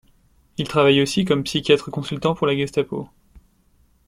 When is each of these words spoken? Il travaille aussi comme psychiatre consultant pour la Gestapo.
Il 0.57 0.67
travaille 0.67 0.99
aussi 0.99 1.25
comme 1.25 1.43
psychiatre 1.43 1.91
consultant 1.91 2.33
pour 2.33 2.47
la 2.47 2.55
Gestapo. 2.55 3.07